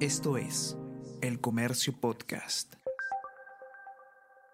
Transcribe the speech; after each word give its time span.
Esto 0.00 0.36
es 0.36 0.76
El 1.22 1.40
Comercio 1.40 1.98
Podcast. 1.98 2.74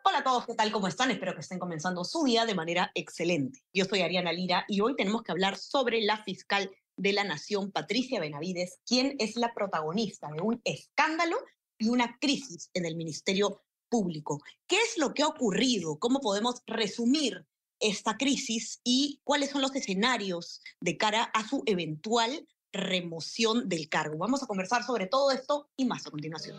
Hola 0.04 0.18
a 0.18 0.22
todos, 0.22 0.46
¿qué 0.46 0.54
tal? 0.54 0.71
¿Cómo 0.71 0.87
están? 0.87 1.11
Espero 1.11 1.34
que 1.34 1.41
estén 1.41 1.58
comenzando 1.58 2.04
su 2.04 2.22
día 2.22 2.47
de 2.47 2.54
manera 2.54 2.92
excelente. 2.95 3.58
Yo 3.75 3.84
soy 3.84 4.02
Ariana 4.02 4.33
Lira 4.33 4.65
y 4.68 4.83
hoy 4.83 4.94
tenemos 4.94 5.25
que 5.25 5.33
hablar 5.33 5.57
sobre 5.57 6.00
la 6.02 6.23
fiscal 6.23 6.70
de 6.97 7.13
la 7.13 7.25
Nación, 7.25 7.73
Patricia 7.73 8.20
Benavides, 8.20 8.79
quien 8.86 9.16
es 9.18 9.34
la 9.34 9.52
protagonista 9.52 10.29
de 10.30 10.42
un 10.42 10.60
escándalo 10.62 11.38
y 11.77 11.88
una 11.88 12.18
crisis 12.20 12.70
en 12.72 12.86
el 12.86 12.95
Ministerio 12.95 13.64
Público. 13.88 14.40
¿Qué 14.68 14.77
es 14.77 14.96
lo 14.96 15.12
que 15.12 15.24
ha 15.24 15.27
ocurrido? 15.27 15.98
¿Cómo 15.98 16.20
podemos 16.20 16.62
resumir 16.68 17.45
esta 17.80 18.16
crisis 18.16 18.80
y 18.84 19.20
cuáles 19.24 19.50
son 19.50 19.62
los 19.62 19.74
escenarios 19.74 20.61
de 20.80 20.96
cara 20.96 21.24
a 21.24 21.48
su 21.48 21.64
eventual 21.66 22.46
remoción 22.73 23.68
del 23.68 23.88
cargo. 23.88 24.18
Vamos 24.18 24.43
a 24.43 24.46
conversar 24.46 24.84
sobre 24.84 25.07
todo 25.07 25.30
esto 25.30 25.70
y 25.77 25.84
más 25.84 26.07
a 26.07 26.11
continuación. 26.11 26.56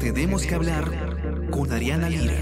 Tenemos 0.00 0.46
que 0.46 0.54
hablar 0.54 1.50
con 1.50 1.70
Ariana 1.72 2.08
Lira. 2.08 2.34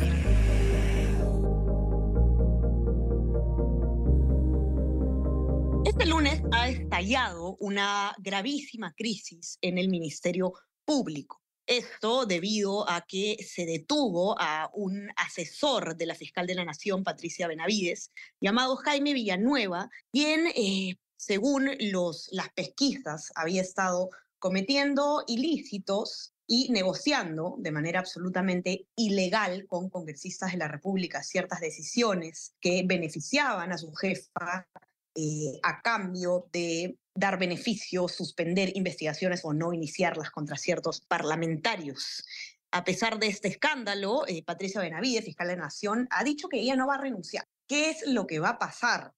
Este 5.84 6.06
lunes 6.06 6.42
ha 6.52 6.68
estallado 6.68 7.56
una 7.58 8.14
gravísima 8.18 8.94
crisis 8.94 9.58
en 9.60 9.78
el 9.78 9.88
Ministerio 9.88 10.52
Público. 10.84 11.42
Esto 11.68 12.24
debido 12.24 12.88
a 12.88 13.04
que 13.06 13.36
se 13.46 13.66
detuvo 13.66 14.34
a 14.40 14.70
un 14.72 15.10
asesor 15.16 15.98
de 15.98 16.06
la 16.06 16.14
fiscal 16.14 16.46
de 16.46 16.54
la 16.54 16.64
Nación, 16.64 17.04
Patricia 17.04 17.46
Benavides, 17.46 18.10
llamado 18.40 18.76
Jaime 18.76 19.12
Villanueva, 19.12 19.90
quien, 20.10 20.46
eh, 20.56 20.96
según 21.18 21.70
los, 21.92 22.30
las 22.32 22.48
pesquisas, 22.54 23.30
había 23.34 23.60
estado 23.60 24.08
cometiendo 24.38 25.24
ilícitos 25.26 26.32
y 26.46 26.70
negociando 26.72 27.56
de 27.58 27.70
manera 27.70 28.00
absolutamente 28.00 28.86
ilegal 28.96 29.66
con 29.66 29.90
congresistas 29.90 30.52
de 30.52 30.58
la 30.58 30.68
República 30.68 31.22
ciertas 31.22 31.60
decisiones 31.60 32.54
que 32.62 32.82
beneficiaban 32.86 33.72
a 33.72 33.78
su 33.78 33.92
jefa 33.92 34.66
eh, 35.14 35.60
a 35.62 35.82
cambio 35.82 36.48
de 36.50 36.96
dar 37.18 37.38
beneficios, 37.38 38.12
suspender 38.12 38.70
investigaciones 38.76 39.40
o 39.44 39.52
no 39.52 39.72
iniciarlas 39.72 40.30
contra 40.30 40.56
ciertos 40.56 41.00
parlamentarios. 41.00 42.24
A 42.70 42.84
pesar 42.84 43.18
de 43.18 43.26
este 43.26 43.48
escándalo, 43.48 44.26
eh, 44.28 44.44
Patricia 44.44 44.80
Benavides, 44.80 45.24
fiscal 45.24 45.48
de 45.48 45.56
Nación, 45.56 46.06
ha 46.10 46.22
dicho 46.22 46.48
que 46.48 46.60
ella 46.60 46.76
no 46.76 46.86
va 46.86 46.94
a 46.94 47.00
renunciar. 47.00 47.44
¿Qué 47.66 47.90
es 47.90 48.06
lo 48.06 48.26
que 48.26 48.38
va 48.38 48.50
a 48.50 48.58
pasar? 48.58 49.12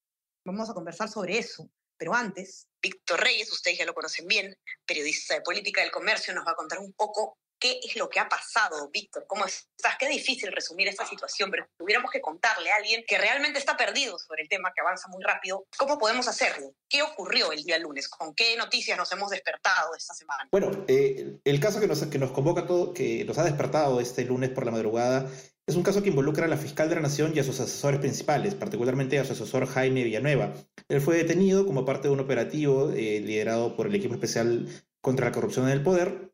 Vamos 0.47 0.70
a 0.70 0.75
conversar 0.75 1.11
sobre 1.11 1.39
eso. 1.39 1.70
Pero 1.98 2.15
antes, 2.15 2.67
Víctor 2.81 3.20
Reyes, 3.20 3.53
ustedes 3.53 3.79
ya 3.79 3.84
lo 3.84 3.92
conocen 3.92 4.27
bien, 4.27 4.57
periodista 4.87 5.35
de 5.35 5.42
política 5.42 5.83
del 5.83 5.91
comercio, 5.91 6.33
nos 6.33 6.47
va 6.47 6.53
a 6.53 6.57
contar 6.57 6.79
un 6.79 6.95
poco 6.95 7.37
¿Qué 7.61 7.78
es 7.84 7.94
lo 7.97 8.08
que 8.08 8.19
ha 8.19 8.27
pasado, 8.27 8.89
Víctor? 8.91 9.27
¿Cómo 9.27 9.44
estás? 9.44 9.94
Qué 9.98 10.08
difícil 10.08 10.50
resumir 10.50 10.89
esta 10.89 11.05
situación, 11.06 11.50
pero 11.50 11.64
si 11.64 11.77
tuviéramos 11.77 12.11
que 12.11 12.22
contarle 12.22 12.72
a 12.72 12.77
alguien 12.77 13.05
que 13.06 13.19
realmente 13.19 13.58
está 13.58 13.77
perdido 13.77 14.19
sobre 14.19 14.42
el 14.42 14.48
tema, 14.48 14.72
que 14.75 14.80
avanza 14.80 15.08
muy 15.08 15.22
rápido, 15.22 15.67
¿cómo 15.77 15.98
podemos 15.98 16.27
hacerlo? 16.27 16.72
¿Qué 16.89 17.02
ocurrió 17.02 17.52
el 17.52 17.62
día 17.62 17.78
lunes? 17.78 18.08
¿Con 18.08 18.34
qué 18.34 18.56
noticias 18.56 18.97
nos 18.97 19.12
hemos 19.12 19.30
despertado 19.30 19.94
esta 19.94 20.14
semana? 20.14 20.48
Bueno, 20.50 20.86
eh, 20.89 21.39
el 21.44 21.61
caso 21.61 21.80
que 21.80 21.86
nos, 21.86 22.02
que 22.06 22.19
nos 22.19 22.33
convoca 22.33 22.67
todo, 22.67 22.94
que 22.94 23.27
nos 23.27 23.36
ha 23.36 23.44
despertado 23.44 24.00
este 24.00 24.24
lunes 24.24 24.48
por 24.48 24.64
la 24.64 24.72
madrugada, 24.72 25.30
es 25.67 25.77
un 25.77 25.83
caso 25.83 26.02
que 26.02 26.08
involucra 26.08 26.47
a 26.47 26.48
la 26.48 26.56
fiscal 26.56 26.89
de 26.89 26.95
la 26.95 27.02
Nación 27.02 27.33
y 27.34 27.41
a 27.41 27.45
sus 27.45 27.61
asesores 27.61 28.00
principales, 28.00 28.55
particularmente 28.55 29.19
a 29.19 29.24
su 29.27 29.34
asesor 29.34 29.67
Jaime 29.67 30.02
Villanueva. 30.02 30.55
Él 30.89 31.02
fue 31.02 31.19
detenido 31.19 31.67
como 31.67 31.84
parte 31.84 32.08
de 32.08 32.14
un 32.14 32.20
operativo 32.20 32.91
eh, 32.91 33.20
liderado 33.20 33.77
por 33.77 33.86
el 33.86 33.95
equipo 33.95 34.14
especial 34.14 34.67
contra 35.02 35.27
la 35.27 35.33
corrupción 35.33 35.67
en 35.67 35.72
el 35.72 35.83
poder 35.83 36.30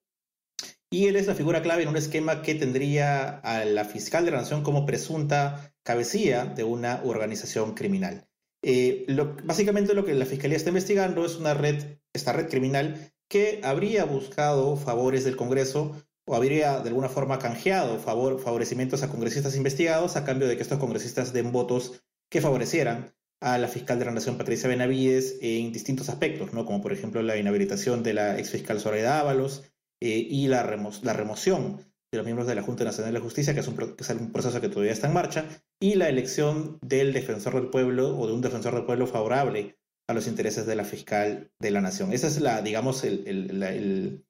y 0.90 1.06
él 1.06 1.16
es 1.16 1.26
la 1.26 1.34
figura 1.34 1.62
clave 1.62 1.82
en 1.82 1.88
un 1.88 1.96
esquema 1.96 2.42
que 2.42 2.54
tendría 2.54 3.38
a 3.38 3.64
la 3.64 3.84
fiscal 3.84 4.24
de 4.24 4.30
la 4.30 4.38
nación 4.38 4.62
como 4.62 4.86
presunta 4.86 5.74
cabecilla 5.82 6.46
de 6.46 6.64
una 6.64 7.00
organización 7.04 7.74
criminal. 7.74 8.28
Eh, 8.62 9.06
básicamente 9.44 9.94
lo 9.94 10.04
que 10.04 10.14
la 10.14 10.26
fiscalía 10.26 10.56
está 10.56 10.70
investigando 10.70 11.24
es 11.24 11.36
una 11.36 11.54
red, 11.54 11.98
esta 12.12 12.32
red 12.32 12.48
criminal 12.48 13.12
que 13.28 13.60
habría 13.62 14.04
buscado 14.04 14.76
favores 14.76 15.24
del 15.24 15.36
Congreso 15.36 15.96
o 16.26 16.34
habría 16.34 16.80
de 16.80 16.88
alguna 16.88 17.08
forma 17.08 17.38
canjeado 17.38 17.98
favor, 17.98 18.40
favorecimientos 18.40 19.02
a 19.02 19.08
congresistas 19.08 19.56
investigados 19.56 20.16
a 20.16 20.24
cambio 20.24 20.48
de 20.48 20.56
que 20.56 20.62
estos 20.62 20.78
congresistas 20.78 21.32
den 21.32 21.52
votos 21.52 22.02
que 22.28 22.40
favorecieran 22.40 23.14
a 23.40 23.58
la 23.58 23.68
fiscal 23.68 23.98
de 23.98 24.06
la 24.06 24.12
Nación 24.12 24.38
Patricia 24.38 24.68
Benavides 24.68 25.38
en 25.40 25.72
distintos 25.72 26.08
aspectos, 26.08 26.52
¿no? 26.52 26.64
como 26.64 26.80
por 26.80 26.92
ejemplo 26.92 27.22
la 27.22 27.36
inhabilitación 27.36 28.02
de 28.02 28.14
la 28.14 28.38
ex 28.38 28.50
fiscal 28.50 28.80
Soledad 28.80 29.20
Ábalos, 29.20 29.64
eh, 30.00 30.26
y 30.28 30.48
la, 30.48 30.64
la 31.02 31.12
remoción 31.12 31.78
de 32.12 32.18
los 32.18 32.24
miembros 32.24 32.46
de 32.46 32.54
la 32.54 32.62
Junta 32.62 32.84
Nacional 32.84 33.14
de 33.14 33.20
Justicia, 33.20 33.54
que 33.54 33.60
es, 33.60 33.68
un, 33.68 33.80
un, 33.80 34.32
proceso 34.32 34.60
que 34.60 34.68
todavía 34.68 34.92
está 34.92 35.08
en 35.08 35.14
marcha, 35.14 35.46
y 35.80 35.94
la 35.94 36.08
elección 36.08 36.78
del 36.82 37.12
defensor 37.12 37.54
del 37.54 37.68
pueblo 37.68 38.16
o 38.16 38.26
de 38.26 38.32
un 38.32 38.40
defensor 38.40 38.74
del 38.74 38.84
pueblo 38.84 39.06
favorable 39.06 39.76
a 40.08 40.14
los 40.14 40.26
intereses 40.26 40.66
de 40.66 40.76
la 40.76 40.84
fiscal 40.84 41.50
de 41.58 41.70
la 41.70 41.80
nación. 41.80 42.12
Esa 42.12 42.28
es 42.28 42.40
la, 42.40 42.62
digamos, 42.62 43.02
el, 43.04 44.24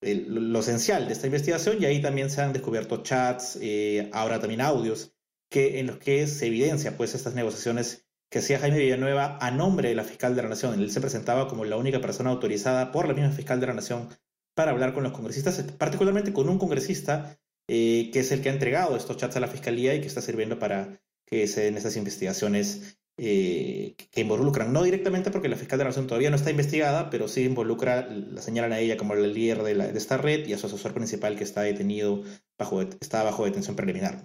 lo 0.00 0.60
esencial 0.60 1.06
de 1.06 1.12
esta 1.12 1.26
investigación 1.26 1.76
y 1.80 1.84
ahí 1.84 2.00
también 2.00 2.30
se 2.30 2.40
han 2.40 2.52
descubierto 2.52 3.02
chats, 3.02 3.58
eh, 3.60 4.08
ahora 4.12 4.40
también 4.40 4.60
audios, 4.60 5.14
que, 5.50 5.80
en 5.80 5.86
los 5.86 5.98
que 5.98 6.26
se 6.26 6.46
evidencia 6.46 6.96
pues 6.96 7.14
estas 7.14 7.34
negociaciones 7.34 8.08
que 8.30 8.38
hacía 8.38 8.58
Jaime 8.58 8.78
Villanueva 8.78 9.36
a 9.40 9.50
nombre 9.50 9.90
de 9.90 9.94
la 9.94 10.04
fiscal 10.04 10.34
de 10.34 10.42
la 10.42 10.48
nación. 10.48 10.80
Él 10.80 10.90
se 10.90 11.02
presentaba 11.02 11.46
como 11.46 11.66
la 11.66 11.76
única 11.76 12.00
persona 12.00 12.30
autorizada 12.30 12.90
por 12.90 13.06
la 13.06 13.12
misma 13.12 13.30
fiscal 13.30 13.60
de 13.60 13.66
la 13.66 13.74
nación 13.74 14.08
para 14.54 14.72
hablar 14.72 14.94
con 14.94 15.02
los 15.02 15.12
congresistas, 15.12 15.62
particularmente 15.78 16.32
con 16.32 16.48
un 16.48 16.58
congresista 16.58 17.38
eh, 17.68 18.10
que 18.12 18.20
es 18.20 18.32
el 18.32 18.42
que 18.42 18.48
ha 18.48 18.52
entregado 18.52 18.96
estos 18.96 19.16
chats 19.16 19.36
a 19.36 19.40
la 19.40 19.48
fiscalía 19.48 19.94
y 19.94 20.00
que 20.00 20.08
está 20.08 20.20
sirviendo 20.20 20.58
para 20.58 21.00
que 21.24 21.46
se 21.46 21.62
den 21.62 21.76
estas 21.76 21.96
investigaciones 21.96 22.98
eh, 23.16 23.94
que 24.10 24.20
involucran, 24.20 24.72
no 24.72 24.82
directamente 24.82 25.30
porque 25.30 25.48
la 25.48 25.56
fiscal 25.56 25.78
de 25.78 25.84
la 25.84 25.90
Nación 25.90 26.06
todavía 26.06 26.30
no 26.30 26.36
está 26.36 26.50
investigada, 26.50 27.08
pero 27.10 27.28
sí 27.28 27.44
involucra, 27.44 28.08
la 28.08 28.42
señalan 28.42 28.72
a 28.72 28.80
ella 28.80 28.96
como 28.96 29.14
el 29.14 29.32
líder 29.32 29.62
de, 29.62 29.96
esta 29.96 30.16
red 30.16 30.46
y 30.46 30.54
a 30.54 30.58
su 30.58 30.66
asesor 30.66 30.92
principal 30.92 31.36
que 31.36 31.44
está 31.44 31.62
detenido, 31.62 32.22
bajo, 32.58 32.82
está 32.82 33.22
bajo 33.22 33.44
detención 33.44 33.76
preliminar. 33.76 34.22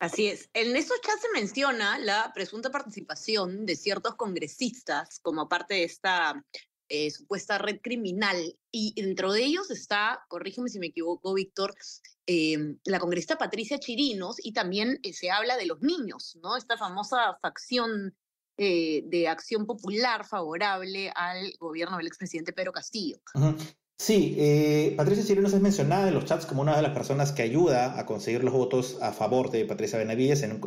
Así 0.00 0.28
es. 0.28 0.48
En 0.54 0.76
esos 0.76 1.00
chats 1.00 1.22
se 1.22 1.40
menciona 1.40 1.98
la 1.98 2.30
presunta 2.32 2.70
participación 2.70 3.66
de 3.66 3.74
ciertos 3.74 4.14
congresistas 4.14 5.18
como 5.18 5.48
parte 5.48 5.74
de 5.74 5.84
esta 5.84 6.44
eh, 6.90 7.10
supuesta 7.10 7.58
red 7.58 7.80
criminal 7.82 8.56
y 8.70 8.94
dentro 9.00 9.30
de 9.32 9.44
ellos 9.44 9.70
está, 9.70 10.24
corrígeme 10.28 10.70
si 10.70 10.78
me 10.78 10.86
equivoco, 10.86 11.34
Víctor, 11.34 11.74
em, 12.24 12.78
la 12.84 12.98
congresista 12.98 13.36
Patricia 13.36 13.78
Chirinos 13.78 14.36
y 14.42 14.52
también 14.52 14.98
eh, 15.02 15.12
se 15.12 15.30
habla 15.30 15.58
de 15.58 15.66
los 15.66 15.82
niños, 15.82 16.38
¿no? 16.42 16.56
Esta 16.56 16.78
famosa 16.78 17.38
facción 17.42 18.16
eh, 18.56 19.02
de 19.04 19.28
acción 19.28 19.66
popular 19.66 20.26
favorable 20.26 21.12
al 21.14 21.52
gobierno 21.60 21.98
del 21.98 22.06
expresidente 22.06 22.54
Pedro 22.54 22.72
Castillo. 22.72 23.18
Sí, 23.98 24.94
Patricia 24.96 25.24
Chirinos 25.24 25.52
es 25.52 25.60
mencionada 25.60 26.08
en 26.08 26.14
los 26.14 26.24
chats 26.24 26.46
como 26.46 26.62
una 26.62 26.76
de 26.76 26.82
las 26.82 26.92
personas 26.92 27.32
que 27.32 27.42
ayuda 27.42 27.98
a 27.98 28.06
conseguir 28.06 28.44
los 28.44 28.54
votos 28.54 28.96
a 29.02 29.12
favor 29.12 29.50
de 29.50 29.64
Patricia 29.64 29.98
Benavides. 29.98 30.42
En, 30.42 30.60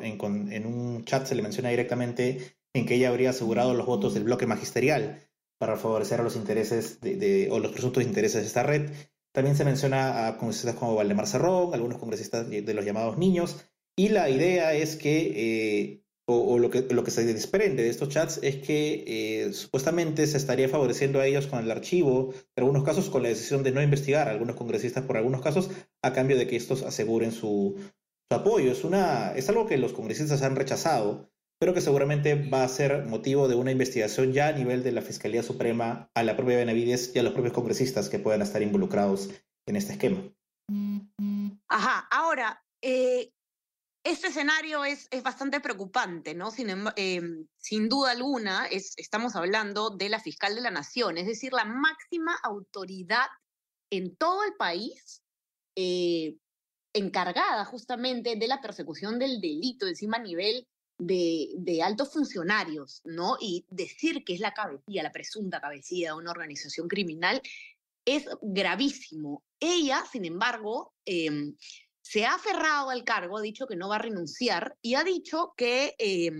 en 0.52 0.66
un 0.66 1.06
chat 1.06 1.26
se 1.26 1.34
le 1.34 1.42
menciona 1.42 1.70
directamente 1.70 2.58
en 2.74 2.86
que 2.86 2.96
ella 2.96 3.10
habría 3.10 3.32
asegurado 3.32 3.74
los 3.74 3.86
votos 3.88 4.14
del 4.14 4.26
bloque 4.26 4.48
magisterial 4.48 5.31
para 5.62 5.78
favorecer 5.78 6.20
a 6.20 6.24
los 6.24 6.36
intereses 6.36 7.00
de, 7.02 7.48
o 7.52 7.60
los 7.60 7.72
presuntos 7.72 8.04
intereses 8.04 8.42
de 8.42 8.48
esta 8.48 8.64
red. 8.64 8.90
También 9.32 9.56
se 9.56 9.64
menciona 9.64 10.28
a 10.28 10.38
congresistas 10.40 10.74
como 10.74 10.96
Valdemar 10.96 11.28
Cerrón, 11.28 11.72
algunos 11.76 12.00
congresistas 12.00 12.50
de 12.50 12.74
los 12.74 12.84
llamados 12.84 13.20
niños, 13.20 13.64
y 13.96 14.10
la 14.10 14.28
idea 14.28 14.74
es 14.74 14.96
que, 14.96 15.34
eh, 15.36 16.04
o, 16.26 16.58
lo 16.58 16.72
que, 16.72 16.88
lo 16.90 17.04
que 17.04 17.12
se 17.12 17.26
desprende 17.26 17.84
de 17.84 17.90
estos 17.90 18.10
chats 18.10 18.40
es 18.42 18.56
que 18.58 19.04
eh, 19.06 19.54
supuestamente 19.54 20.26
se 20.26 20.38
estaría 20.38 20.68
favoreciendo 20.68 21.20
a 21.20 21.28
ellos 21.28 21.46
con 21.46 21.60
el 21.60 21.70
archivo, 21.70 22.34
en 22.56 22.64
algunos 22.64 22.84
casos 22.84 23.12
con 23.12 23.22
la 23.22 23.30
decisión 23.30 23.62
de 23.62 23.72
no 23.72 23.84
investigar 23.84 24.28
a 24.28 24.32
algunos 24.32 24.56
congresistas 24.56 25.06
por 25.06 25.18
algunos 25.18 25.42
casos, 25.42 25.70
a 26.02 26.12
cambio 26.12 26.38
de 26.38 26.48
que 26.48 26.56
estos 26.56 26.82
aseguren 26.82 27.32
su, 27.32 27.76
su 28.30 28.36
apoyo. 28.36 28.72
Es, 28.72 28.84
una, 28.84 29.34
es 29.36 29.48
algo 29.50 29.68
que 29.68 29.78
los 29.78 29.94
congresistas 29.94 30.42
han 30.42 30.56
rechazado 30.56 31.31
pero 31.62 31.76
que 31.76 31.82
seguramente 31.82 32.34
va 32.50 32.64
a 32.64 32.68
ser 32.68 33.06
motivo 33.06 33.48
de 33.48 33.54
una 33.54 33.70
investigación 33.70 34.34
ya 34.34 34.48
a 34.48 34.52
nivel 34.52 34.82
de 34.82 34.92
la 34.92 35.04
Fiscalía 35.04 35.44
Suprema 35.44 36.10
a 36.16 36.24
la 36.24 36.36
propia 36.36 36.58
Benavides 36.58 37.16
y 37.16 37.20
a 37.20 37.24
los 37.24 37.34
propios 37.34 37.54
congresistas 37.54 38.10
que 38.10 38.18
puedan 38.18 38.42
estar 38.42 38.64
involucrados 38.64 39.30
en 39.68 39.76
este 39.76 39.94
esquema. 39.94 40.24
Ajá, 41.68 42.08
ahora, 42.10 42.66
eh, 42.82 43.32
este 44.04 44.30
escenario 44.30 44.84
es, 44.84 45.08
es, 45.12 45.22
bastante 45.22 45.60
preocupante, 45.60 46.34
¿no? 46.34 46.50
Sin, 46.50 46.72
em, 46.96 47.48
sin 47.58 47.90
duda 47.90 48.10
alguna, 48.10 48.66
es, 48.66 48.96
estamos 48.98 49.36
hablando 49.36 49.92
de 49.92 50.10
la 50.10 50.20
fiscal 50.20 50.56
de 50.56 50.62
la 50.62 50.72
nación, 50.72 51.20
es 51.20 51.28
decir, 51.28 51.54
la 51.54 51.66
máxima 51.66 52.36
autoridad 52.42 53.28
en 53.92 54.16
todo 54.16 54.44
el 54.46 54.56
país 54.56 55.22
eh, 55.76 56.38
encargada 56.94 57.66
justamente 57.66 58.36
de 58.36 58.48
la 58.48 58.62
persecución 58.62 59.20
del 59.20 59.40
delito, 59.40 59.86
encima 59.88 60.18
a 60.18 60.22
nivel 60.22 60.68
de, 61.02 61.82
altos 61.84 62.14
funcionarios, 62.14 63.02
¿no? 63.06 63.38
Y 63.40 63.66
decir 63.70 64.24
que 64.24 64.36
es 64.36 64.40
la 64.40 64.54
cabecilla, 64.54 65.04
la 65.04 65.12
presunta 65.12 65.60
cabecilla 65.60 66.10
de 66.10 66.18
una 66.18 66.32
organización 66.32 66.88
criminal 66.88 67.42
es 68.06 68.26
gravísimo. 68.42 69.44
Ella, 69.60 70.04
sin 70.12 70.26
embargo, 70.26 70.94
eh, 71.06 71.54
se 72.02 72.26
ha 72.26 72.36
aferrado 72.36 72.92
al 72.92 73.04
cargo, 73.04 73.38
ha 73.38 73.42
dicho 73.42 73.68
que 73.68 73.76
no 73.76 73.90
va 73.90 73.96
a 73.96 74.00
renunciar 74.00 74.78
y 74.82 74.96
ha 74.96 75.04
dicho 75.04 75.54
que, 75.58 75.96
eh, 75.98 76.32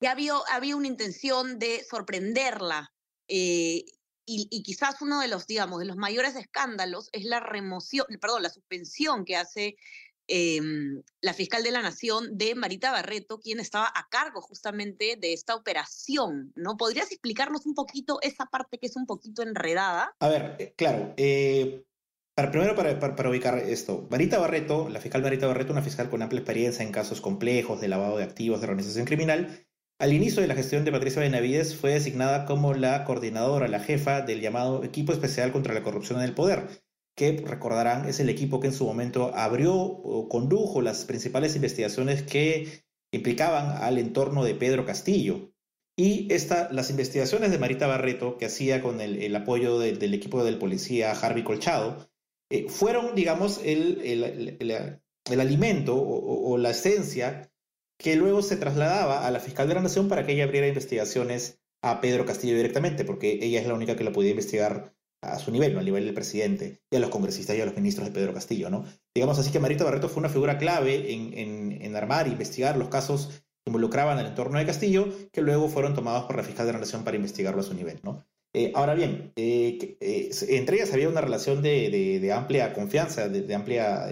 que 0.00 0.08
había, 0.08 0.34
había, 0.50 0.76
una 0.76 0.88
intención 0.88 1.58
de 1.58 1.84
sorprenderla. 1.84 2.92
Eh, 3.28 3.84
y, 4.24 4.46
y, 4.50 4.62
quizás 4.62 5.00
uno 5.00 5.20
de 5.20 5.28
los, 5.28 5.46
digamos, 5.46 5.80
de 5.80 5.86
los 5.86 5.96
mayores 5.96 6.36
escándalos 6.36 7.08
es 7.12 7.24
la 7.24 7.40
remoción, 7.40 8.06
perdón, 8.20 8.42
la 8.42 8.50
suspensión 8.50 9.24
que 9.24 9.36
hace 9.36 9.76
eh, 10.34 10.62
la 11.20 11.34
fiscal 11.34 11.62
de 11.62 11.70
la 11.70 11.82
Nación 11.82 12.38
de 12.38 12.54
Marita 12.54 12.90
Barreto, 12.90 13.38
quien 13.38 13.60
estaba 13.60 13.92
a 13.94 14.08
cargo 14.08 14.40
justamente 14.40 15.18
de 15.20 15.34
esta 15.34 15.54
operación, 15.54 16.54
¿no? 16.56 16.78
¿Podrías 16.78 17.12
explicarnos 17.12 17.66
un 17.66 17.74
poquito 17.74 18.18
esa 18.22 18.46
parte 18.46 18.78
que 18.78 18.86
es 18.86 18.96
un 18.96 19.04
poquito 19.04 19.42
enredada? 19.42 20.16
A 20.20 20.28
ver, 20.28 20.56
eh, 20.58 20.72
claro, 20.74 21.12
eh, 21.18 21.84
para, 22.34 22.50
primero 22.50 22.74
para, 22.74 22.98
para, 22.98 23.28
ubicar 23.28 23.58
esto, 23.58 24.08
Marita 24.10 24.38
Barreto, 24.38 24.88
la 24.88 25.00
fiscal 25.00 25.20
Marita 25.20 25.46
Barreto, 25.46 25.74
una 25.74 25.82
fiscal 25.82 26.08
con 26.08 26.22
amplia 26.22 26.40
experiencia 26.40 26.82
en 26.82 26.92
casos 26.92 27.20
complejos 27.20 27.82
de 27.82 27.88
lavado 27.88 28.16
de 28.16 28.24
activos 28.24 28.62
de 28.62 28.68
organización 28.68 29.04
criminal, 29.04 29.66
al 29.98 30.14
inicio 30.14 30.40
de 30.40 30.48
la 30.48 30.54
gestión 30.54 30.86
de 30.86 30.92
Patricia 30.92 31.20
Benavides 31.20 31.76
fue 31.76 31.92
designada 31.92 32.46
como 32.46 32.72
la 32.72 33.04
coordinadora, 33.04 33.68
la 33.68 33.80
jefa 33.80 34.22
del 34.22 34.40
llamado 34.40 34.82
Equipo 34.82 35.12
Especial 35.12 35.52
contra 35.52 35.74
la 35.74 35.82
Corrupción 35.82 36.20
en 36.20 36.24
el 36.24 36.34
Poder, 36.34 36.81
que 37.14 37.42
recordarán 37.44 38.08
es 38.08 38.20
el 38.20 38.28
equipo 38.28 38.60
que 38.60 38.68
en 38.68 38.72
su 38.72 38.86
momento 38.86 39.34
abrió 39.34 39.74
o 39.74 40.28
condujo 40.28 40.80
las 40.80 41.04
principales 41.04 41.56
investigaciones 41.56 42.22
que 42.22 42.84
implicaban 43.12 43.82
al 43.82 43.98
entorno 43.98 44.44
de 44.44 44.54
Pedro 44.54 44.86
Castillo. 44.86 45.52
Y 45.96 46.32
esta, 46.32 46.72
las 46.72 46.88
investigaciones 46.88 47.50
de 47.50 47.58
Marita 47.58 47.86
Barreto, 47.86 48.38
que 48.38 48.46
hacía 48.46 48.80
con 48.80 49.00
el, 49.00 49.22
el 49.22 49.36
apoyo 49.36 49.78
de, 49.78 49.92
del 49.92 50.14
equipo 50.14 50.42
del 50.42 50.58
policía 50.58 51.12
Harvey 51.12 51.44
Colchado, 51.44 52.08
eh, 52.50 52.66
fueron, 52.68 53.14
digamos, 53.14 53.60
el, 53.62 54.00
el, 54.02 55.00
el 55.30 55.40
alimento 55.40 55.96
o, 55.96 56.50
o, 56.50 56.58
la 56.58 56.70
esencia 56.70 57.52
que 57.98 58.16
luego 58.16 58.42
se 58.42 58.56
trasladaba 58.56 59.26
a 59.26 59.30
la 59.30 59.40
fiscal 59.40 59.68
de 59.68 59.74
la 59.74 59.82
Nación 59.82 60.08
para 60.08 60.24
que 60.24 60.32
ella 60.32 60.44
abriera 60.44 60.66
investigaciones 60.66 61.60
a 61.82 62.00
Pedro 62.00 62.24
Castillo 62.24 62.56
directamente, 62.56 63.04
porque 63.04 63.38
ella 63.42 63.60
es 63.60 63.66
la 63.66 63.74
única 63.74 63.96
que 63.96 64.04
la 64.04 64.12
podía 64.12 64.30
investigar 64.30 64.94
a 65.22 65.38
su 65.38 65.50
nivel, 65.50 65.72
¿no? 65.72 65.78
al 65.78 65.84
nivel 65.84 66.04
del 66.04 66.14
presidente, 66.14 66.80
y 66.90 66.96
a 66.96 67.00
los 67.00 67.10
congresistas 67.10 67.56
y 67.56 67.60
a 67.60 67.64
los 67.64 67.76
ministros 67.76 68.06
de 68.06 68.12
Pedro 68.12 68.34
Castillo. 68.34 68.68
¿no? 68.68 68.84
Digamos 69.14 69.38
así 69.38 69.50
que 69.50 69.60
Marita 69.60 69.84
Barreto 69.84 70.08
fue 70.08 70.20
una 70.20 70.28
figura 70.28 70.58
clave 70.58 71.12
en, 71.12 71.38
en, 71.38 71.82
en 71.82 71.96
armar 71.96 72.26
e 72.26 72.30
investigar 72.30 72.76
los 72.76 72.88
casos 72.88 73.28
que 73.64 73.70
involucraban 73.70 74.18
el 74.18 74.26
entorno 74.26 74.58
de 74.58 74.66
Castillo, 74.66 75.08
que 75.32 75.40
luego 75.40 75.68
fueron 75.68 75.94
tomados 75.94 76.24
por 76.24 76.36
la 76.36 76.42
fiscal 76.42 76.66
de 76.66 76.72
la 76.72 76.80
Nación 76.80 77.04
para 77.04 77.16
investigarlo 77.16 77.60
a 77.60 77.64
su 77.64 77.74
nivel. 77.74 78.00
¿no? 78.02 78.24
Eh, 78.54 78.72
ahora 78.74 78.94
bien, 78.94 79.32
eh, 79.36 79.96
eh, 80.00 80.30
entre 80.48 80.76
ellas 80.76 80.92
había 80.92 81.08
una 81.08 81.22
relación 81.22 81.62
de, 81.62 82.18
de, 82.20 82.32
amplia 82.32 82.74
confianza, 82.74 83.28
de, 83.28 83.54
amplia, 83.54 84.08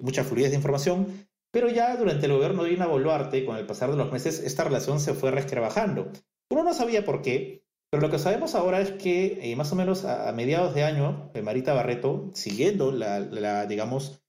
mucha 0.00 0.24
fluidez 0.24 0.50
de 0.50 0.56
información, 0.56 1.28
pero 1.52 1.68
ya 1.70 1.96
durante 1.96 2.26
el 2.26 2.32
gobierno 2.32 2.64
de 2.64 2.70
Dina 2.70 2.86
Boluarte, 2.86 3.44
con 3.44 3.56
el 3.56 3.66
pasar 3.66 3.90
de 3.90 3.96
los 3.96 4.10
meses, 4.10 4.40
esta 4.40 4.64
relación 4.64 4.98
se 4.98 5.14
fue 5.14 5.30
resquebrajando. 5.30 6.10
Uno 6.50 6.64
no 6.64 6.74
sabía 6.74 7.04
por 7.04 7.22
qué, 7.22 7.64
pero 7.90 8.00
lo 8.00 8.10
que 8.10 8.18
sabemos 8.18 8.54
ahora 8.54 8.80
es 8.80 8.90
que 8.92 9.38
eh, 9.42 9.56
más 9.56 9.72
o 9.72 9.76
menos 9.76 10.04
a, 10.04 10.32
mediados 10.32 10.74
de 10.74 10.84
año, 10.84 11.30
eh, 11.34 11.42
Marita 11.42 11.72
Barreto, 11.72 12.30
siguiendo 12.34 12.92
la, 12.92 13.66
digamos, 13.66 14.22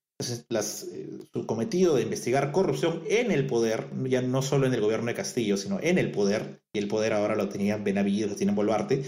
las, 0.49 0.83
eh, 0.83 1.09
su 1.33 1.45
cometido 1.45 1.95
de 1.95 2.03
investigar 2.03 2.51
corrupción 2.51 3.03
en 3.09 3.31
el 3.31 3.47
poder, 3.47 3.87
ya 4.05 4.21
no 4.21 4.41
solo 4.41 4.67
en 4.67 4.73
el 4.73 4.81
gobierno 4.81 5.07
de 5.07 5.15
Castillo, 5.15 5.57
sino 5.57 5.79
en 5.81 5.97
el 5.97 6.11
poder, 6.11 6.61
y 6.73 6.79
el 6.79 6.87
poder 6.87 7.13
ahora 7.13 7.35
lo 7.35 7.49
tenían 7.49 7.83
Benavides, 7.83 8.29
lo 8.29 8.35
tienen 8.35 8.55
Boluarte, 8.55 9.03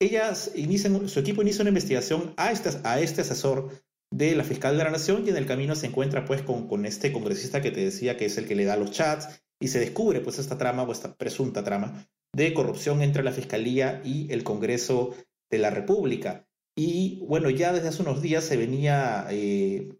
ellas 0.00 0.50
inician, 0.56 1.08
su 1.08 1.20
equipo 1.20 1.42
inicia 1.42 1.62
una 1.62 1.70
investigación 1.70 2.34
a 2.36 2.50
este, 2.50 2.70
a 2.82 2.98
este 3.00 3.20
asesor 3.20 3.70
de 4.12 4.34
la 4.34 4.42
fiscal 4.44 4.76
de 4.76 4.84
la 4.84 4.90
nación 4.90 5.24
y 5.24 5.30
en 5.30 5.36
el 5.36 5.46
camino 5.46 5.76
se 5.76 5.86
encuentra 5.86 6.24
pues 6.24 6.42
con, 6.42 6.68
con 6.68 6.84
este 6.86 7.12
congresista 7.12 7.62
que 7.62 7.70
te 7.70 7.84
decía 7.84 8.16
que 8.16 8.26
es 8.26 8.36
el 8.36 8.46
que 8.46 8.56
le 8.56 8.64
da 8.64 8.76
los 8.76 8.90
chats 8.90 9.28
y 9.60 9.68
se 9.68 9.78
descubre 9.78 10.20
pues 10.20 10.38
esta 10.38 10.58
trama 10.58 10.82
o 10.82 10.92
esta 10.92 11.14
presunta 11.14 11.64
trama 11.64 12.06
de 12.34 12.54
corrupción 12.54 13.02
entre 13.02 13.22
la 13.22 13.32
Fiscalía 13.32 14.00
y 14.04 14.32
el 14.32 14.42
Congreso 14.42 15.14
de 15.50 15.58
la 15.58 15.70
República. 15.70 16.46
Y 16.76 17.20
bueno, 17.26 17.50
ya 17.50 17.72
desde 17.72 17.88
hace 17.88 18.02
unos 18.02 18.22
días 18.22 18.44
se 18.44 18.56
venía 18.56 19.26
eh, 19.30 19.92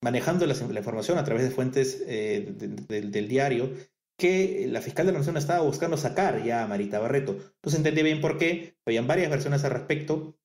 manejando 0.00 0.46
la, 0.46 0.54
información 0.54 1.18
a 1.18 1.24
través 1.24 1.42
de 1.42 1.50
fuentes 1.50 2.02
eh, 2.06 2.54
de, 2.56 2.68
de, 2.68 3.00
del 3.08 3.28
diario 3.28 3.72
que 4.18 4.66
la 4.70 4.80
fiscal 4.80 5.06
de 5.06 5.12
la 5.12 5.18
Nación 5.18 5.36
estaba 5.36 5.60
buscando 5.60 5.96
sacar 5.96 6.42
ya 6.42 6.62
a 6.62 6.66
Marita 6.68 7.00
Barreto. 7.00 7.36
No 7.62 7.70
se 7.70 7.76
entendía 7.76 8.04
bien 8.04 8.20
por 8.20 8.38
qué, 8.38 8.76
habían 8.86 9.06
varias 9.06 9.30
versiones 9.30 9.64
al 9.64 9.72
respecto, 9.72 10.38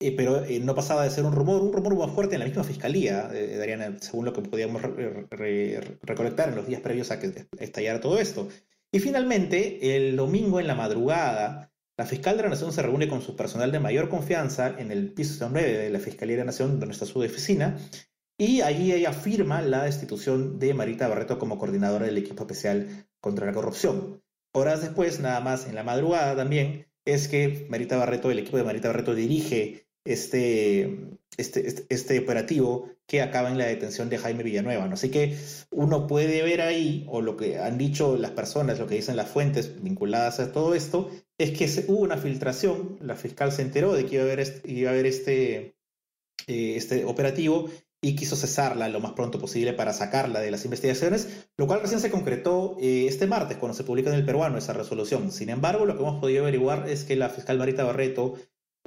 eh, 0.00 0.16
pero 0.16 0.42
no 0.62 0.74
pasaba 0.74 1.04
de 1.04 1.10
ser 1.10 1.24
un 1.24 1.32
rumor, 1.32 1.62
un 1.62 1.72
rumor 1.72 1.96
más 1.96 2.10
fuerte 2.12 2.34
en 2.34 2.40
la 2.40 2.46
misma 2.46 2.64
fiscalía, 2.64 3.28
Dariana, 3.28 3.98
según 4.00 4.24
lo 4.24 4.32
que 4.32 4.42
podíamos 4.42 4.82
re 4.82 5.26
re 5.30 5.98
recolectar 6.02 6.48
en 6.48 6.56
los 6.56 6.66
días 6.66 6.80
previos 6.80 7.10
a 7.10 7.20
que 7.20 7.46
estallara 7.58 8.00
todo 8.00 8.18
esto. 8.18 8.48
Y 8.92 9.00
finalmente, 9.00 9.96
el 9.96 10.16
domingo 10.16 10.60
en 10.60 10.66
la 10.66 10.74
madrugada, 10.74 11.70
la 11.98 12.06
fiscal 12.06 12.36
de 12.36 12.44
la 12.44 12.48
Nación 12.48 12.72
se 12.72 12.80
reúne 12.80 13.08
con 13.08 13.20
su 13.20 13.36
personal 13.36 13.70
de 13.70 13.80
mayor 13.80 14.08
confianza 14.08 14.78
en 14.78 14.90
el 14.90 15.12
piso 15.12 15.48
9 15.50 15.78
de 15.78 15.90
la 15.90 15.98
Fiscalía 15.98 16.36
de 16.36 16.42
la 16.42 16.46
Nación, 16.46 16.80
donde 16.80 16.94
está 16.94 17.04
su 17.04 17.20
oficina, 17.20 17.76
y 18.38 18.62
allí 18.62 18.92
ella 18.92 19.12
firma 19.12 19.60
la 19.62 19.82
destitución 19.82 20.58
de 20.58 20.72
Marita 20.72 21.08
Barreto 21.08 21.38
como 21.38 21.58
coordinadora 21.58 22.06
del 22.06 22.18
equipo 22.18 22.44
especial 22.44 23.08
contra 23.20 23.46
la 23.46 23.52
corrupción. 23.52 24.22
Horas 24.54 24.80
después, 24.80 25.20
nada 25.20 25.40
más 25.40 25.66
en 25.66 25.74
la 25.74 25.82
madrugada 25.82 26.36
también, 26.36 26.86
es 27.04 27.28
que 27.28 27.66
Marita 27.68 27.96
Barreto, 27.96 28.30
el 28.30 28.38
equipo 28.38 28.56
de 28.56 28.64
Marita 28.64 28.88
Barreto 28.88 29.14
dirige 29.14 29.87
este, 30.12 31.18
este, 31.36 31.68
este, 31.68 31.86
este, 31.88 32.18
operativo 32.18 32.90
que 33.06 33.22
acaba 33.22 33.50
en 33.50 33.58
la 33.58 33.66
detención 33.66 34.08
de 34.08 34.18
Jaime 34.18 34.42
Villanueva. 34.42 34.86
¿no? 34.86 34.94
Así 34.94 35.10
que 35.10 35.36
uno 35.70 36.06
puede 36.06 36.42
ver 36.42 36.60
ahí, 36.60 37.04
o 37.08 37.20
lo 37.20 37.36
que 37.36 37.58
han 37.58 37.78
dicho 37.78 38.16
las 38.16 38.32
personas, 38.32 38.78
lo 38.78 38.86
que 38.86 38.96
dicen 38.96 39.16
las 39.16 39.28
fuentes 39.28 39.82
vinculadas 39.82 40.40
a 40.40 40.52
todo 40.52 40.74
esto, 40.74 41.10
es 41.38 41.50
que 41.56 41.84
hubo 41.88 42.00
una 42.00 42.16
filtración, 42.16 42.98
la 43.00 43.16
fiscal 43.16 43.52
se 43.52 43.62
enteró 43.62 43.92
de 43.92 44.06
que 44.06 44.16
iba 44.16 44.24
a 44.24 44.26
haber 44.26 44.40
este, 44.40 44.72
iba 44.72 44.90
a 44.90 44.92
haber 44.92 45.06
este, 45.06 45.76
eh, 46.46 46.74
este 46.76 47.04
operativo 47.04 47.68
y 48.00 48.14
quiso 48.14 48.36
cesarla 48.36 48.88
lo 48.88 49.00
más 49.00 49.12
pronto 49.12 49.40
posible 49.40 49.72
para 49.72 49.92
sacarla 49.92 50.40
de 50.40 50.50
las 50.50 50.64
investigaciones, 50.64 51.48
lo 51.56 51.66
cual 51.66 51.80
recién 51.80 52.00
se 52.00 52.10
concretó 52.10 52.76
eh, 52.80 53.06
este 53.08 53.26
martes 53.26 53.58
cuando 53.58 53.76
se 53.76 53.84
publica 53.84 54.10
en 54.10 54.16
el 54.16 54.24
peruano 54.24 54.56
esa 54.56 54.72
resolución. 54.72 55.32
Sin 55.32 55.50
embargo, 55.50 55.84
lo 55.84 55.96
que 55.96 56.02
hemos 56.02 56.20
podido 56.20 56.42
averiguar 56.42 56.88
es 56.88 57.04
que 57.04 57.16
la 57.16 57.28
fiscal 57.28 57.58
Marita 57.58 57.84
Barreto 57.84 58.34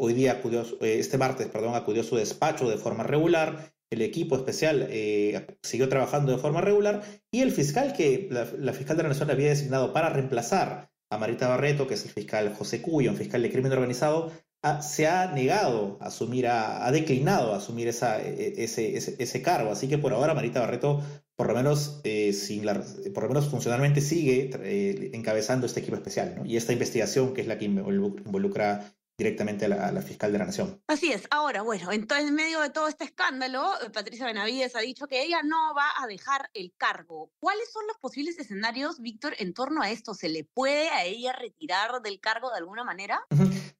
hoy 0.03 0.13
día 0.13 0.31
acudió, 0.33 0.63
eh, 0.81 0.97
este 0.99 1.19
martes, 1.19 1.47
perdón, 1.47 1.75
acudió 1.75 2.01
a 2.01 2.05
su 2.05 2.15
despacho 2.15 2.67
de 2.67 2.77
forma 2.77 3.03
regular, 3.03 3.71
el 3.91 4.01
equipo 4.01 4.35
especial 4.35 4.87
eh, 4.89 5.45
siguió 5.61 5.89
trabajando 5.89 6.31
de 6.31 6.39
forma 6.39 6.59
regular 6.61 7.03
y 7.29 7.41
el 7.41 7.51
fiscal 7.51 7.93
que 7.93 8.27
la, 8.31 8.47
la, 8.57 8.73
fiscal 8.73 8.97
de 8.97 9.03
la 9.03 9.09
Nación 9.09 9.29
había 9.29 9.49
designado 9.49 9.93
para 9.93 10.09
reemplazar 10.09 10.89
a 11.11 11.17
Marita 11.17 11.47
Barreto, 11.49 11.87
que 11.87 11.93
es 11.93 12.05
el 12.05 12.11
fiscal 12.11 12.55
José 12.55 12.81
Cuyo, 12.81 13.11
un 13.11 13.17
fiscal 13.17 13.43
de 13.43 13.51
crimen 13.51 13.73
organizado, 13.73 14.31
ha, 14.63 14.81
se 14.81 15.07
ha 15.07 15.31
negado 15.33 15.97
a 16.01 16.07
asumir, 16.07 16.47
ha, 16.47 16.87
ha 16.87 16.91
declinado 16.91 17.53
a 17.53 17.57
asumir 17.57 17.87
esa, 17.87 18.21
e, 18.21 18.63
ese, 18.63 18.95
ese, 18.95 19.15
ese, 19.19 19.41
cargo. 19.41 19.71
Así 19.71 19.87
que 19.87 19.97
por 19.97 20.13
ahora 20.13 20.33
Marita 20.33 20.61
Barreto, 20.61 21.03
por 21.35 21.47
lo 21.47 21.53
menos, 21.53 21.99
eh, 22.05 22.33
sin 22.33 22.65
la, 22.65 22.83
por 23.13 23.23
lo 23.23 23.29
menos 23.29 23.49
funcionalmente, 23.49 24.01
sigue 24.01 24.49
eh, 24.63 25.11
encabezando 25.13 25.65
este 25.65 25.81
equipo 25.81 25.97
especial 25.97 26.35
¿no? 26.37 26.45
y 26.45 26.57
esta 26.57 26.73
investigación 26.73 27.33
que 27.33 27.41
es 27.41 27.47
la 27.47 27.57
que 27.57 27.65
involucra 27.65 28.95
directamente 29.23 29.65
a 29.65 29.69
la, 29.69 29.87
a 29.87 29.91
la, 29.91 30.01
fiscal 30.01 30.31
de 30.31 30.39
la 30.39 30.45
Nación. 30.45 30.81
Así 30.87 31.11
es. 31.11 31.27
Ahora, 31.29 31.61
bueno, 31.61 31.91
entonces 31.91 32.27
en 32.27 32.35
medio 32.35 32.59
de 32.59 32.69
todo 32.69 32.87
este 32.87 33.05
escándalo, 33.05 33.71
Patricia 33.93 34.25
Benavides 34.25 34.75
ha 34.75 34.79
dicho 34.79 35.07
que 35.07 35.21
ella 35.23 35.41
no 35.43 35.73
va 35.75 35.87
a 36.01 36.07
dejar 36.07 36.49
el 36.53 36.73
cargo. 36.77 37.31
¿Cuáles 37.39 37.71
son 37.71 37.85
los 37.87 37.97
posibles 37.97 38.37
escenarios, 38.39 38.99
Víctor, 38.99 39.35
en 39.37 39.53
torno 39.53 39.81
a 39.81 39.91
esto? 39.91 40.13
¿Se 40.13 40.29
le 40.29 40.43
puede 40.43 40.89
a 40.89 41.05
ella 41.05 41.33
retirar 41.33 42.01
del 42.01 42.19
cargo 42.19 42.49
de 42.49 42.57
alguna 42.57 42.83
manera? 42.83 43.21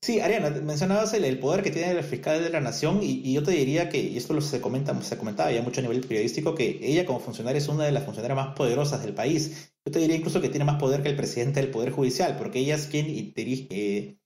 Sí, 0.01 0.19
Ariana, 0.19 0.49
mencionabas 0.49 1.13
el, 1.13 1.25
el, 1.25 1.39
poder 1.39 1.63
que 1.63 1.71
tiene 1.71 1.91
el 1.91 2.03
fiscal 2.03 2.43
de 2.43 2.49
la 2.49 2.59
Nación 2.59 3.01
y, 3.03 3.21
y 3.23 3.33
yo 3.33 3.43
te 3.43 3.51
diría 3.51 3.89
que, 3.89 3.99
y 3.99 4.17
esto 4.17 4.33
lo 4.33 4.41
se, 4.41 4.59
comenta, 4.59 4.99
se 5.01 5.17
comentaba 5.17 5.51
ya 5.51 5.61
mucho 5.61 5.79
a 5.79 5.83
nivel 5.83 6.01
periodístico, 6.01 6.55
que 6.55 6.79
ella 6.81 7.05
como 7.05 7.19
funcionaria 7.19 7.59
es 7.59 7.67
una 7.67 7.85
de 7.85 7.91
las 7.91 8.03
funcionarias 8.03 8.35
más 8.35 8.55
poderosas 8.55 9.03
del 9.03 9.13
país. 9.13 9.73
Yo 9.85 9.91
te 9.91 9.99
diría 9.99 10.15
incluso 10.15 10.41
que 10.41 10.49
tiene 10.49 10.65
más 10.65 10.79
poder 10.79 11.03
que 11.03 11.09
el 11.09 11.15
presidente 11.15 11.61
del 11.61 11.71
Poder 11.71 11.91
Judicial, 11.91 12.35
porque 12.37 12.59
ella 12.59 12.75
es 12.75 12.87
quien 12.87 13.07
dirige... 13.33 13.67
Eh, 13.69 14.17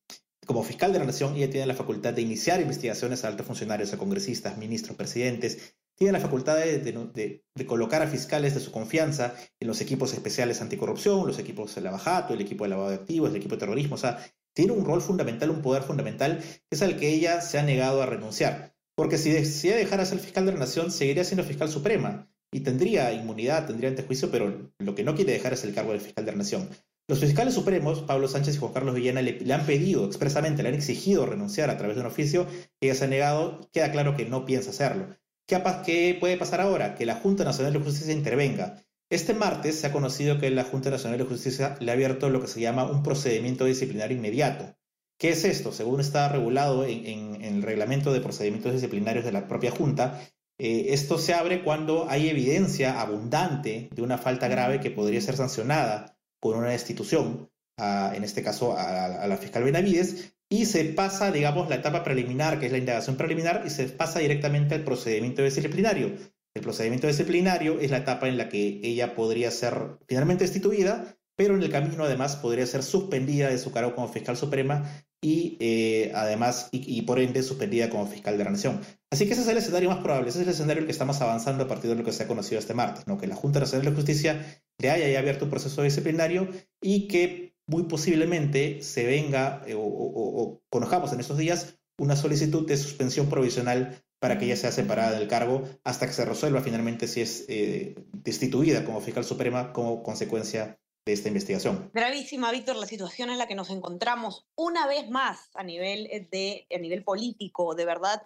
como 0.46 0.64
fiscal 0.64 0.94
de 0.94 1.00
la 1.00 1.06
Nación, 1.06 1.36
ella 1.36 1.50
tiene 1.50 1.66
la 1.66 1.74
facultad 1.74 2.14
de 2.14 2.22
iniciar 2.22 2.62
investigaciones 2.62 3.24
a 3.24 3.28
altos 3.28 3.46
funcionarios, 3.46 3.94
a 3.94 3.98
congresistas, 3.98 4.58
ministros, 4.58 4.96
presidentes. 4.96 5.76
Tiene 5.96 6.14
la 6.14 6.20
facultad 6.20 6.58
de, 6.58 6.80
de, 6.80 7.44
de, 7.56 7.66
colocar 7.66 8.02
a 8.02 8.08
fiscales 8.08 8.54
de 8.54 8.60
su 8.60 8.72
confianza 8.72 9.34
en 9.60 9.68
los 9.68 9.82
equipos 9.82 10.14
especiales 10.14 10.62
anticorrupción, 10.62 11.26
los 11.26 11.40
equipos 11.40 11.74
de 11.76 11.82
lavajato, 11.82 12.34
el 12.34 12.42
equipo 12.42 12.66
de 12.66 12.72
lavado 12.72 12.90
de 12.90 12.96
activos, 12.96 13.30
el 13.30 13.38
equipo 13.38 13.56
de 13.56 13.60
terrorismo. 13.60 13.96
O 13.96 13.98
sea, 13.98 14.20
tiene 14.54 14.74
un 14.74 14.86
rol 14.86 15.02
fundamental, 15.02 15.50
un 15.50 15.62
poder 15.62 15.84
fundamental, 15.84 16.40
que 16.40 16.76
es 16.76 16.82
al 16.82 16.98
que 16.98 17.10
ella 17.10 17.42
se 17.42 17.60
ha 17.60 17.64
negado 17.64 18.02
a 18.02 18.06
renunciar. 18.06 18.76
Porque 18.96 19.18
si, 19.18 19.46
si 19.46 19.68
ella 19.68 19.78
dejara 19.78 20.06
ser 20.06 20.20
fiscal 20.20 20.46
de 20.46 20.54
la 20.54 20.60
Nación, 20.60 20.92
seguiría 20.92 21.24
siendo 21.24 21.44
fiscal 21.44 21.70
suprema. 21.70 22.30
y 22.52 22.62
tendría 22.62 23.12
inmunidad, 23.12 23.68
tendría 23.68 23.90
antejuicio, 23.90 24.32
pero 24.32 24.72
lo 24.80 24.96
que 24.96 25.04
no 25.04 25.14
quiere 25.16 25.34
dejar 25.34 25.54
es 25.54 25.66
el 25.66 25.74
cargo 25.74 25.92
del 25.92 26.00
fiscal 26.00 26.26
de 26.26 26.32
la 26.32 26.38
Nación. 26.38 26.70
Los 27.08 27.20
fiscales 27.20 27.54
supremos, 27.54 28.02
Pablo 28.02 28.28
Sánchez 28.28 28.56
y 28.56 28.58
Juan 28.58 28.74
Carlos 28.74 28.96
Villena, 28.96 29.22
le, 29.22 29.54
han 29.54 29.66
pedido 29.68 30.06
expresamente, 30.06 30.64
le 30.64 30.70
han 30.70 30.76
exigido 30.76 31.28
renunciar 31.28 31.70
a 31.70 31.78
través 31.78 31.96
de 31.96 32.02
un 32.02 32.08
oficio, 32.08 32.48
ella 32.82 32.96
se 32.96 33.06
ha 33.06 33.08
negado, 33.08 33.70
queda 33.72 33.92
claro 33.92 34.16
que 34.16 34.26
no 34.26 34.46
piensa 34.46 34.72
hacerlo. 34.72 35.16
¿Qué, 35.46 35.62
¿Qué 35.86 36.18
puede 36.20 36.38
pasar 36.38 36.62
ahora? 36.62 36.96
Que 36.96 37.06
la 37.06 37.16
Junta 37.16 37.44
Nacional 37.44 37.74
de 37.74 37.80
Justicia 37.80 38.12
intervenga. 38.12 38.82
Este 39.12 39.36
martes 39.36 39.80
se 39.80 39.86
ha 39.86 39.92
conocido 39.92 40.40
que 40.40 40.50
la 40.50 40.64
Junta 40.64 40.90
Nacional 40.90 41.20
de 41.20 41.26
Justicia 41.26 41.78
le 41.80 41.92
ha 41.92 41.94
abierto 41.94 42.30
lo 42.30 42.42
que 42.42 42.48
se 42.48 42.60
llama 42.60 42.90
un 42.90 43.04
procedimiento 43.04 43.66
disciplinario 43.66 44.18
inmediato. 44.18 44.76
¿Qué 45.20 45.30
es 45.30 45.46
esto? 45.46 45.72
Según 45.72 46.00
está 46.00 46.28
regulado 46.28 46.86
en, 46.86 47.40
el 47.44 47.62
reglamento 47.62 48.14
de 48.14 48.20
procedimientos 48.20 48.74
disciplinarios 48.74 49.24
de 49.24 49.32
la 49.32 49.48
propia 49.48 49.70
Junta, 49.70 50.20
eh, 50.58 50.88
esto 50.90 51.20
se 51.20 51.36
abre 51.36 51.64
cuando 51.64 52.10
hay 52.10 52.30
evidencia 52.30 53.00
abundante 53.00 53.90
de 53.94 54.02
una 54.02 54.18
falta 54.18 54.48
grave 54.48 54.80
que 54.80 54.90
podría 54.90 55.22
ser 55.22 55.38
sancionada 55.38 56.15
con 56.52 56.60
una 56.60 56.70
destitución, 56.70 57.50
en 57.80 58.24
este 58.24 58.44
caso 58.44 58.78
a, 58.78 59.26
la 59.28 59.38
fiscal 59.38 59.64
Benavides, 59.64 60.36
y 60.48 60.66
se 60.66 60.86
pasa, 60.86 61.32
digamos, 61.32 61.70
la 61.70 61.78
etapa 61.78 62.04
preliminar, 62.04 62.60
que 62.60 62.68
es 62.68 62.72
la 62.72 62.78
indagación 62.78 63.18
preliminar, 63.18 63.64
y 63.66 63.72
se 63.72 63.86
pasa 63.86 64.20
directamente 64.20 64.76
al 64.76 64.84
procedimiento 64.84 65.42
disciplinario. 65.42 66.12
El 66.56 66.62
procedimiento 66.62 67.08
disciplinario 67.08 67.80
es 67.80 67.90
la 67.90 67.98
etapa 67.98 68.28
en 68.28 68.38
la 68.38 68.48
que 68.48 68.80
ella 68.84 69.16
podría 69.16 69.50
ser 69.50 69.98
finalmente 70.08 70.44
destituida, 70.44 71.18
pero 71.36 71.56
en 71.56 71.64
el 71.64 71.72
camino 71.72 72.04
además 72.04 72.36
podría 72.36 72.68
ser 72.68 72.84
suspendida 72.84 73.50
de 73.50 73.58
su 73.58 73.72
cargo 73.72 73.96
como 73.96 74.08
fiscal 74.08 74.38
suprema 74.38 74.88
y 75.22 75.58
eh, 75.60 76.12
además, 76.14 76.70
y, 76.72 77.02
por 77.02 77.20
ende, 77.20 77.42
suspendida 77.42 77.90
como 77.90 78.06
fiscal 78.06 78.38
de 78.38 78.44
la 78.44 78.52
Nación. 78.52 78.82
Así 79.12 79.26
que 79.26 79.34
ese 79.34 79.42
es 79.42 79.48
el 79.48 79.58
escenario 79.58 79.90
más 79.90 80.04
probable, 80.04 80.30
ese 80.30 80.42
es 80.42 80.48
el 80.48 80.54
escenario 80.54 80.78
en 80.78 80.84
el 80.84 80.86
que 80.86 80.92
estamos 80.92 81.20
avanzando 81.22 81.64
a 81.64 81.68
partir 81.68 81.90
de 81.90 81.96
lo 81.96 82.04
que 82.04 82.12
se 82.12 82.24
ha 82.24 82.28
conocido 82.28 82.60
este 82.60 82.76
martes, 82.76 83.08
¿no? 83.08 83.18
que 83.18 83.26
la 83.26 83.36
Junta 83.36 83.60
Nacional 83.60 83.88
de 83.88 83.96
Justicia 83.96 84.64
le 84.80 84.90
haya 84.90 85.08
ya 85.10 85.20
abierto 85.20 85.46
un 85.46 85.52
proceso 85.52 85.82
disciplinario 85.82 86.50
y 86.82 87.08
que 87.08 87.56
muy 87.68 87.84
posiblemente 87.84 88.82
se 88.82 89.06
venga 89.06 89.64
eh, 89.68 89.76
o, 89.78 90.62
conozcamos 90.70 91.12
en 91.14 91.20
estos 91.20 91.38
días 91.38 91.78
una 91.98 92.16
solicitud 92.16 92.68
de 92.68 92.78
suspensión 92.78 93.30
provisional 93.30 94.04
para 94.20 94.38
que 94.38 94.46
ella 94.46 94.56
sea 94.56 94.72
separada 94.72 95.18
del 95.18 95.28
cargo 95.28 95.64
hasta 95.84 96.08
que 96.08 96.14
se 96.14 96.26
resuelva 96.26 96.62
finalmente 96.62 97.08
si 97.08 97.22
es 97.22 97.46
eh, 97.48 97.96
destituida 98.12 98.86
como 98.86 99.02
fiscal 99.02 99.24
suprema 99.24 99.72
como 99.72 100.04
consecuencia 100.04 100.80
de 101.06 101.14
esta 101.14 101.28
investigación. 101.28 101.92
Gravísima, 101.94 102.52
Víctor, 102.52 102.76
la 102.78 102.88
situación 102.88 103.30
en 103.30 103.38
la 103.38 103.48
que 103.48 103.56
nos 103.56 103.70
encontramos 103.70 104.48
una 104.56 104.88
vez 104.88 105.10
más 105.10 105.50
a 105.54 105.64
nivel, 105.64 106.08
eh, 106.08 106.28
de, 106.32 106.68
a 106.76 106.80
nivel 106.80 107.04
político, 107.04 107.76
de 107.76 107.86
verdad, 107.86 108.24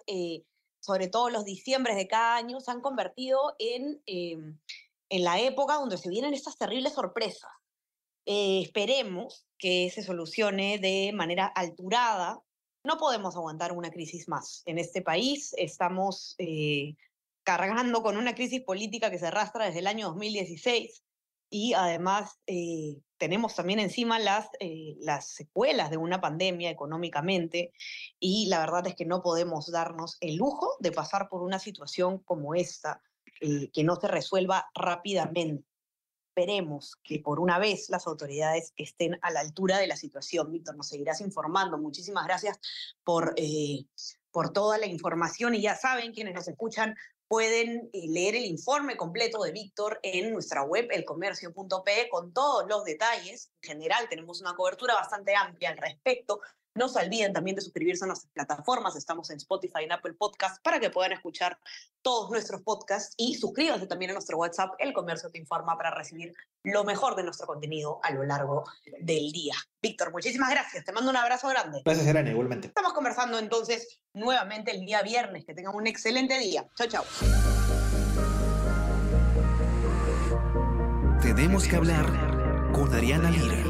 sobre 0.80 1.08
todo 1.08 1.28
los 1.28 1.44
diciembres 1.44 1.96
de 1.96 2.08
cada 2.08 2.36
año, 2.36 2.60
se 2.60 2.70
han 2.70 2.80
convertido 2.80 3.54
en, 3.58 4.00
en 5.10 5.24
la 5.24 5.38
época 5.38 5.74
donde 5.74 5.98
se 5.98 6.08
vienen 6.08 6.32
estas 6.32 6.56
terribles 6.56 6.94
sorpresas. 6.94 7.50
Eh, 8.24 8.62
esperemos 8.62 9.46
que 9.58 9.90
se 9.90 10.02
solucione 10.02 10.78
de 10.78 11.12
manera 11.12 11.46
alturada. 11.46 12.40
No 12.84 12.96
podemos 12.96 13.36
aguantar 13.36 13.72
una 13.72 13.90
crisis 13.90 14.28
más. 14.28 14.62
En 14.64 14.78
este 14.78 15.02
país 15.02 15.54
estamos 15.58 16.36
cargando 17.42 18.02
con 18.02 18.16
una 18.16 18.34
crisis 18.34 18.62
política 18.62 19.10
que 19.10 19.18
se 19.18 19.26
arrastra 19.26 19.66
desde 19.66 19.80
el 19.80 19.86
año 19.86 20.06
2016 20.08 21.02
y 21.50 21.74
además 21.74 22.38
eh, 22.46 23.00
tenemos 23.18 23.56
también 23.56 23.80
encima 23.80 24.18
las, 24.18 24.48
eh, 24.60 24.96
las 25.00 25.32
secuelas 25.32 25.90
de 25.90 25.96
una 25.96 26.20
pandemia 26.20 26.70
económicamente 26.70 27.72
y 28.20 28.46
la 28.46 28.60
verdad 28.60 28.86
es 28.86 28.94
que 28.94 29.04
no 29.04 29.20
podemos 29.20 29.70
darnos 29.70 30.16
el 30.20 30.36
lujo 30.36 30.76
de 30.78 30.92
pasar 30.92 31.28
por 31.28 31.42
una 31.42 31.58
situación 31.58 32.20
como 32.20 32.54
esta 32.54 33.02
eh, 33.40 33.70
que 33.72 33.84
no 33.84 33.96
se 33.96 34.08
resuelva 34.08 34.70
rápidamente. 34.74 35.64
Esperemos 36.34 36.96
que 37.02 37.18
por 37.18 37.40
una 37.40 37.58
vez 37.58 37.90
las 37.90 38.06
autoridades 38.06 38.72
estén 38.76 39.18
a 39.22 39.30
la 39.30 39.40
altura 39.40 39.78
de 39.78 39.88
la 39.88 39.96
situación. 39.96 40.52
Víctor, 40.52 40.76
nos 40.76 40.88
seguirás 40.88 41.20
informando. 41.20 41.76
Muchísimas 41.76 42.24
gracias 42.24 42.60
por, 43.02 43.34
por 44.30 44.52
toda 44.52 44.78
la 44.78 44.86
información 44.86 45.54
y 45.54 45.60
ya 45.60 45.74
saben, 45.74 46.12
quienes 46.12 46.34
nos 46.34 46.46
escuchan, 46.46 46.94
Pueden 47.30 47.88
eh, 47.92 48.08
leer 48.08 48.34
el 48.34 48.44
informe 48.44 48.96
completo 48.96 49.40
de 49.44 49.52
Víctor 49.52 50.00
en 50.02 50.32
nuestra 50.32 50.64
web, 50.64 50.88
elcomercio.pe, 50.90 52.08
con 52.10 52.32
todos 52.32 52.68
los 52.68 52.82
detalles. 52.82 53.52
En 53.62 53.68
general, 53.68 54.08
tenemos 54.08 54.40
una 54.40 54.56
cobertura 54.56 54.94
bastante 54.94 55.36
amplia 55.36 55.70
al 55.70 55.76
respecto. 55.76 56.40
No 56.74 56.88
se 56.88 57.00
olviden 57.00 57.32
también 57.32 57.56
de 57.56 57.62
suscribirse 57.62 58.04
a 58.04 58.06
nuestras 58.06 58.32
plataformas. 58.32 58.94
Estamos 58.94 59.28
en 59.30 59.38
Spotify 59.38 59.86
y 59.88 59.92
Apple 59.92 60.14
Podcasts 60.14 60.60
para 60.62 60.78
que 60.78 60.90
puedan 60.90 61.12
escuchar 61.12 61.58
todos 62.00 62.30
nuestros 62.30 62.62
podcasts 62.62 63.14
y 63.16 63.34
suscríbanse 63.34 63.86
también 63.88 64.12
a 64.12 64.14
nuestro 64.14 64.38
WhatsApp, 64.38 64.74
El 64.78 64.92
Comercio 64.92 65.30
Te 65.30 65.38
Informa, 65.38 65.76
para 65.76 65.90
recibir 65.90 66.32
lo 66.62 66.84
mejor 66.84 67.16
de 67.16 67.24
nuestro 67.24 67.46
contenido 67.46 67.98
a 68.04 68.12
lo 68.12 68.22
largo 68.22 68.64
del 69.00 69.32
día. 69.32 69.54
Víctor, 69.82 70.12
muchísimas 70.12 70.50
gracias. 70.50 70.84
Te 70.84 70.92
mando 70.92 71.10
un 71.10 71.16
abrazo 71.16 71.48
grande. 71.48 71.82
Gracias, 71.84 72.06
Gerana, 72.06 72.30
igualmente. 72.30 72.68
Estamos 72.68 72.92
conversando 72.92 73.38
entonces 73.38 74.00
nuevamente 74.14 74.70
el 74.70 74.86
día 74.86 75.02
viernes. 75.02 75.44
Que 75.44 75.54
tengan 75.54 75.74
un 75.74 75.88
excelente 75.88 76.38
día. 76.38 76.68
Chao, 76.76 76.86
chao. 76.86 77.04
Tenemos 81.20 81.66
que 81.66 81.76
hablar 81.76 82.06
con 82.72 82.94
Ariana 82.94 83.30
Lira. 83.30 83.69